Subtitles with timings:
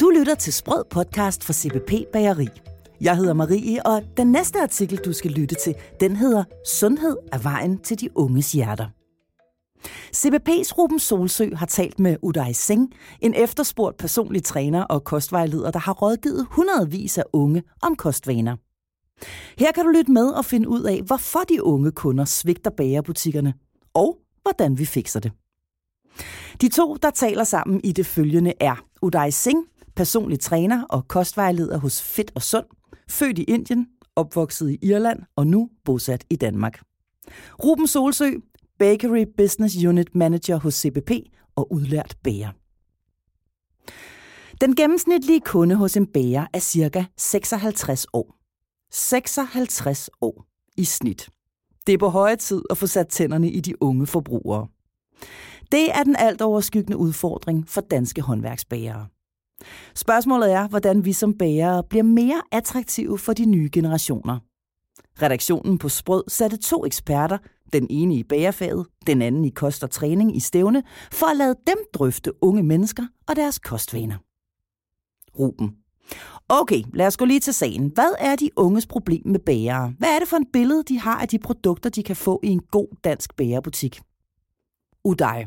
[0.00, 2.48] Du lytter til Sprød podcast fra CBP Bageri.
[3.00, 7.38] Jeg hedder Marie, og den næste artikel, du skal lytte til, den hedder Sundhed er
[7.38, 8.86] vejen til de unges hjerter.
[10.16, 12.88] CBP's Ruben Solsø har talt med Uday Singh,
[13.20, 18.56] en efterspurgt personlig træner og kostvejleder, der har rådgivet hundredvis af unge om kostvaner.
[19.58, 23.54] Her kan du lytte med og finde ud af, hvorfor de unge kunder svigter bagerbutikkerne,
[23.94, 25.32] og hvordan vi fikser det.
[26.60, 31.78] De to, der taler sammen i det følgende, er Uday Singh, personlig træner og kostvejleder
[31.78, 32.66] hos Fit og Sund,
[33.08, 33.86] født i Indien,
[34.16, 36.80] opvokset i Irland og nu bosat i Danmark.
[37.64, 38.30] Ruben Solsø,
[38.78, 41.10] Bakery Business Unit Manager hos CBP
[41.56, 42.50] og udlært bager.
[44.60, 47.04] Den gennemsnitlige kunde hos en bager er ca.
[47.16, 48.36] 56 år.
[48.92, 51.28] 56 år i snit.
[51.86, 54.68] Det er på høje tid at få sat tænderne i de unge forbrugere.
[55.72, 59.06] Det er den alt overskyggende udfordring for danske håndværksbagere.
[59.94, 64.38] Spørgsmålet er, hvordan vi som bærere bliver mere attraktive for de nye generationer.
[65.22, 67.38] Redaktionen på Sprød satte to eksperter,
[67.72, 71.54] den ene i bagerfaget, den anden i kost og træning i stævne, for at lade
[71.66, 74.16] dem drøfte unge mennesker og deres kostvaner.
[75.38, 75.76] Ruben.
[76.48, 77.90] Okay, lad os gå lige til sagen.
[77.94, 79.94] Hvad er de unges problem med bærere?
[79.98, 82.48] Hvad er det for en billede, de har af de produkter, de kan få i
[82.48, 84.00] en god dansk bagerbutik?
[85.04, 85.44] Uday.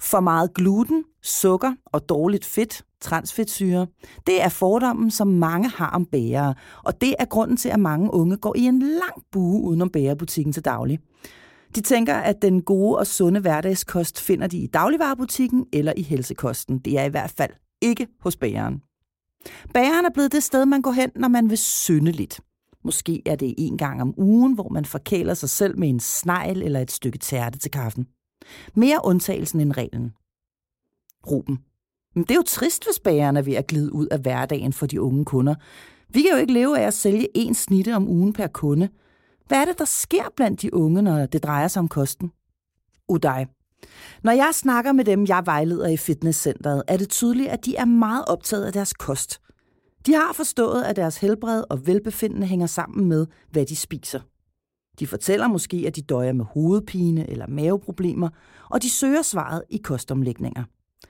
[0.00, 3.86] For meget gluten, sukker og dårligt fedt, transfedtsyre,
[4.26, 8.14] det er fordommen, som mange har om bærere, og det er grunden til, at mange
[8.14, 10.98] unge går i en lang bue udenom bærebutikken til daglig.
[11.74, 16.78] De tænker, at den gode og sunde hverdagskost finder de i dagligvarerbutikken eller i helsekosten.
[16.78, 17.50] Det er i hvert fald
[17.82, 18.82] ikke hos bageren.
[19.74, 22.40] Bageren er blevet det sted, man går hen, når man vil synde lidt.
[22.84, 26.62] Måske er det en gang om ugen, hvor man forkæler sig selv med en snegl
[26.62, 28.06] eller et stykke tærte til kaffen.
[28.74, 30.12] Mere undtagelsen end reglen.
[31.26, 31.58] Ruben.
[32.14, 34.86] Men det er jo trist, hvis bageren er ved at glide ud af hverdagen for
[34.86, 35.54] de unge kunder.
[36.08, 38.88] Vi kan jo ikke leve af at sælge én snitte om ugen per kunde.
[39.46, 42.32] Hvad er det, der sker blandt de unge, når det drejer sig om kosten?
[43.08, 43.44] Uday.
[44.22, 47.84] Når jeg snakker med dem, jeg vejleder i fitnesscenteret, er det tydeligt, at de er
[47.84, 49.40] meget optaget af deres kost.
[50.06, 54.20] De har forstået, at deres helbred og velbefindende hænger sammen med, hvad de spiser.
[54.98, 58.28] De fortæller måske, at de døjer med hovedpine eller maveproblemer,
[58.70, 60.64] og de søger svaret i kostomlægninger.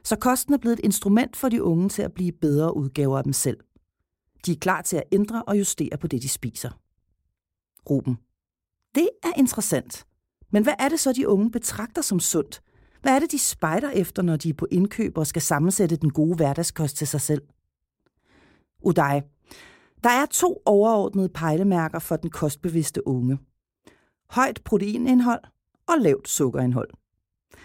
[0.04, 3.24] Så kosten er blevet et instrument for de unge til at blive bedre udgaver af
[3.24, 3.56] dem selv.
[4.46, 6.70] De er klar til at ændre og justere på det, de spiser.
[7.90, 8.18] Ruben.
[8.94, 10.06] Det er interessant.
[10.52, 12.62] Men hvad er det så, de unge betragter som sundt?
[13.02, 16.10] Hvad er det, de spejder efter, når de er på indkøb og skal sammensætte den
[16.10, 17.42] gode hverdagskost til sig selv?
[18.82, 19.20] Uday.
[20.04, 23.38] Der er to overordnede pejlemærker for den kostbevidste unge.
[24.30, 25.40] Højt proteinindhold
[25.86, 26.90] og lavt sukkerindhold.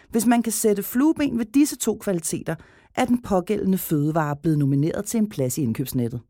[0.10, 2.56] Hvis man kan sætte flueben ved disse to kvaliteter,
[2.96, 6.22] er den pågældende fødevare blevet nomineret til en plads i indkøbsnettet.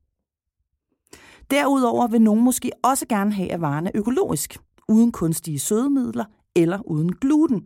[1.51, 4.57] Derudover vil nogen måske også gerne have, at varen er økologisk,
[4.87, 7.65] uden kunstige sødemidler eller uden gluten.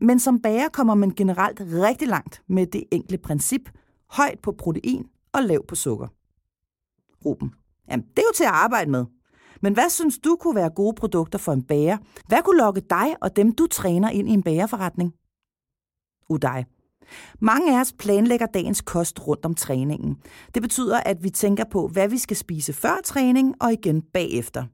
[0.00, 3.70] Men som bager kommer man generelt rigtig langt med det enkle princip,
[4.10, 6.08] højt på protein og lav på sukker.
[7.24, 7.54] Ruben.
[7.90, 9.04] Jamen, det er jo til at arbejde med.
[9.62, 11.98] Men hvad synes du kunne være gode produkter for en bager?
[12.28, 15.14] Hvad kunne lokke dig og dem, du træner ind i en bagerforretning?
[16.28, 16.64] Udej.
[17.40, 20.16] Mange af os planlægger dagens kost rundt om træningen.
[20.54, 24.64] Det betyder, at vi tænker på, hvad vi skal spise før træning og igen bagefter.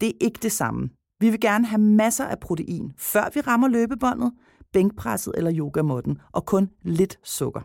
[0.00, 0.90] Det er ikke det samme.
[1.20, 4.32] Vi vil gerne have masser af protein, før vi rammer løbebåndet,
[4.72, 7.60] bænkpresset eller yogamotten, og kun lidt sukker.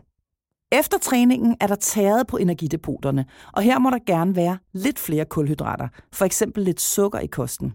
[0.72, 5.24] Efter træningen er der tæret på energidepoterne, og her må der gerne være lidt flere
[5.24, 7.72] kulhydrater, for eksempel lidt sukker i kosten.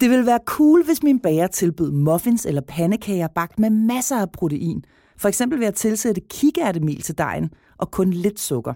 [0.00, 4.32] Det ville være cool, hvis min bager tilbød muffins eller pandekager bagt med masser af
[4.32, 4.84] protein,
[5.18, 8.74] for eksempel ved at tilsætte kikærtemel til dejen og kun lidt sukker.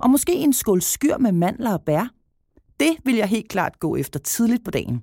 [0.00, 2.12] Og måske en skål skyr med mandler og bær.
[2.80, 5.02] Det vil jeg helt klart gå efter tidligt på dagen.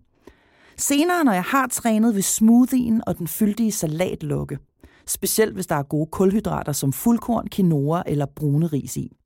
[0.77, 4.57] Senere, når jeg har trænet vil smoothien og den fyldige salat lukke.
[5.07, 9.17] Specielt hvis der er gode kulhydrater som fuldkorn, quinoa eller brune ris i.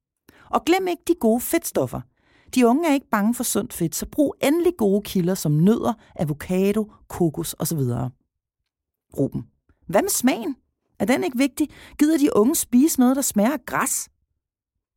[0.49, 2.01] Og glem ikke de gode fedtstoffer.
[2.55, 5.93] De unge er ikke bange for sundt fedt, så brug endelig gode kilder som nødder,
[6.15, 7.79] avocado, kokos osv.
[9.17, 9.47] Ruben.
[9.87, 10.55] Hvad med smagen?
[10.99, 11.67] Er den ikke vigtig?
[11.99, 14.09] Gider de unge spise noget, der smager af græs?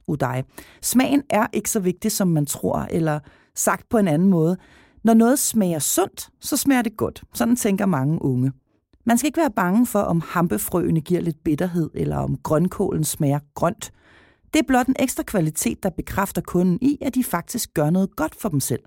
[0.06, 0.42] Udej.
[0.82, 3.20] Smagen er ikke så vigtig, som man tror, eller
[3.54, 4.56] sagt på en anden måde.
[5.04, 7.24] Når noget smager sundt, så smager det godt.
[7.34, 8.52] Sådan tænker mange unge.
[9.06, 13.38] Man skal ikke være bange for, om hampefrøene giver lidt bitterhed, eller om grønkålen smager
[13.54, 13.92] grønt.
[14.54, 18.16] Det er blot en ekstra kvalitet, der bekræfter kunden i, at de faktisk gør noget
[18.16, 18.82] godt for dem selv.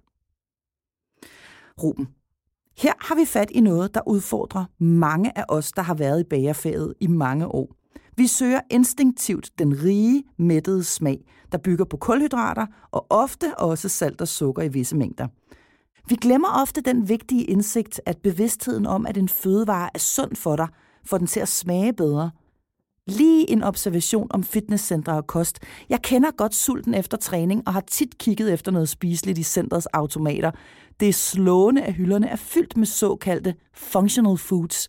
[1.84, 2.08] Ruben.
[2.78, 6.24] Her har vi fat i noget, der udfordrer mange af os, der har været i
[6.24, 7.76] bagerfaget i mange år.
[8.18, 11.20] Vi søger instinktivt den rige, mættede smag,
[11.52, 15.28] der bygger på kulhydrater og ofte også salt og sukker i visse mængder.
[16.10, 20.56] Vi glemmer ofte den vigtige indsigt, at bevidstheden om, at en fødevare er sund for
[20.56, 20.68] dig,
[21.06, 22.32] får den til at smage bedre.
[23.08, 25.60] Lige en observation om fitnesscentre og kost.
[25.90, 29.86] Jeg kender godt sulten efter træning og har tit kigget efter noget spiseligt i centrets
[29.86, 30.52] automater.
[31.00, 34.88] Det er slående, at hylderne er fyldt med såkaldte functional foods.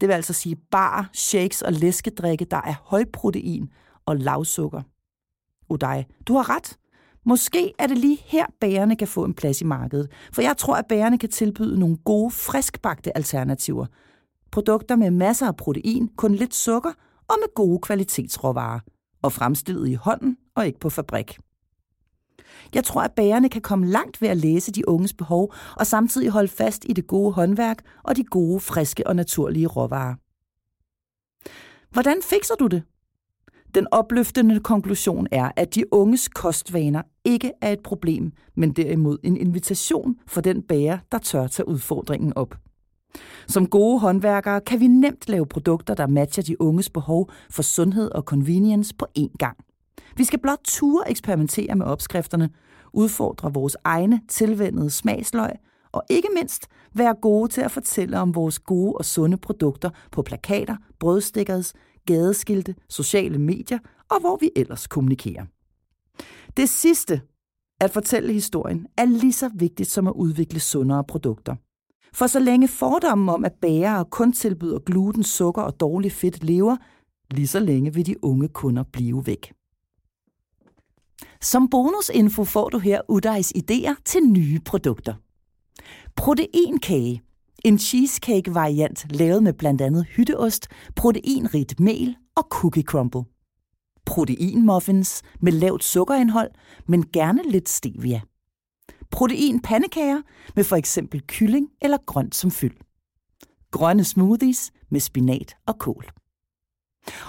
[0.00, 3.68] Det vil altså sige bar, shakes og læskedrikke, der er højprotein
[4.06, 4.82] og lavsukker.
[5.68, 6.76] Udaj, du har ret.
[7.26, 10.74] Måske er det lige her, bærerne kan få en plads i markedet, for jeg tror,
[10.74, 13.86] at bærerne kan tilbyde nogle gode, friskbagte alternativer.
[14.52, 16.92] Produkter med masser af protein, kun lidt sukker
[17.28, 18.80] og med gode kvalitetsråvarer,
[19.22, 21.38] og fremstillet i hånden og ikke på fabrik.
[22.74, 26.30] Jeg tror, at bærerne kan komme langt ved at læse de unges behov og samtidig
[26.30, 30.14] holde fast i det gode håndværk og de gode, friske og naturlige råvarer.
[31.90, 32.82] Hvordan fikser du det?
[33.74, 39.36] Den opløftende konklusion er, at de unges kostvaner ikke er et problem, men derimod en
[39.36, 42.54] invitation for den bager, der tør tage udfordringen op.
[43.48, 48.10] Som gode håndværkere kan vi nemt lave produkter, der matcher de unges behov for sundhed
[48.10, 49.56] og convenience på én gang.
[50.16, 52.50] Vi skal blot ture eksperimentere med opskrifterne,
[52.92, 55.50] udfordre vores egne tilvændede smagsløg
[55.92, 60.22] og ikke mindst være gode til at fortælle om vores gode og sunde produkter på
[60.22, 61.72] plakater, brødstickers,
[62.06, 63.78] gadeskilte, sociale medier
[64.10, 65.44] og hvor vi ellers kommunikerer.
[66.56, 67.20] Det sidste,
[67.80, 71.56] at fortælle historien, er lige så vigtigt som at udvikle sundere produkter.
[72.14, 76.76] For så længe fordommen om, at bærere kun tilbyder gluten, sukker og dårlig fedt lever,
[77.30, 79.52] lige så længe vil de unge kunder blive væk.
[81.40, 85.14] Som bonusinfo får du her Udajs idéer til nye produkter.
[86.16, 87.22] Proteinkage.
[87.64, 93.24] En cheesecake-variant lavet med blandt andet hytteost, proteinrigt mel og cookie crumble.
[94.06, 96.50] Proteinmuffins med lavt sukkerindhold,
[96.86, 98.20] men gerne lidt stevia.
[99.10, 100.22] Proteinpandekager
[100.56, 102.76] med for eksempel kylling eller grønt som fyld.
[103.70, 106.06] Grønne smoothies med spinat og kål.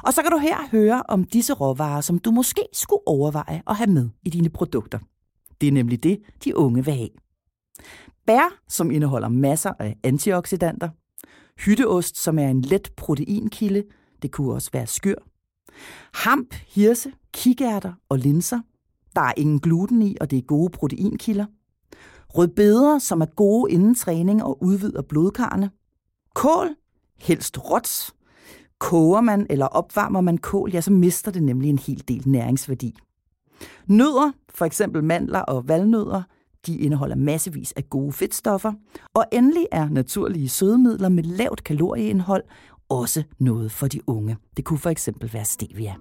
[0.04, 3.76] Og så kan du her høre om disse råvarer, som du måske skulle overveje at
[3.76, 5.00] have med i dine produkter.
[5.62, 7.10] Det er nemlig det, de unge vil have.
[8.28, 10.90] Bær, som indeholder masser af antioxidanter.
[11.60, 13.84] Hytteost, som er en let proteinkilde.
[14.22, 15.16] Det kunne også være skyr.
[16.14, 18.60] Hamp, hirse, kikærter og linser.
[19.16, 21.46] Der er ingen gluten i, og det er gode proteinkilder.
[22.30, 25.72] Rødbeder, som er gode inden træning og udvider blodkarrene,
[26.36, 26.76] Kål,
[27.20, 28.14] helst råt,
[28.80, 32.96] Koger man eller opvarmer man kål, ja, så mister det nemlig en hel del næringsværdi.
[33.88, 36.24] Nødder, for eksempel mandler og valnødder,
[36.68, 38.74] de indeholder massevis af gode fedtstoffer.
[39.14, 42.44] Og endelig er naturlige sødemidler med lavt kalorieindhold
[42.90, 44.38] også noget for de unge.
[44.58, 45.94] Det kunne for eksempel være stevia.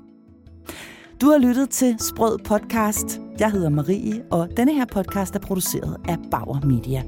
[1.20, 3.20] Du har lyttet til Sprød Podcast.
[3.38, 7.02] Jeg hedder Marie, og denne her podcast er produceret af Bauer Media.